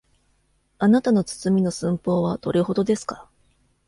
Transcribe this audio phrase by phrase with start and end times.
[0.79, 3.29] あなたの包みの寸法はどれほどですか。